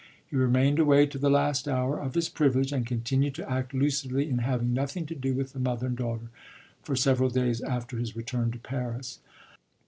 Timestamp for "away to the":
0.79-1.29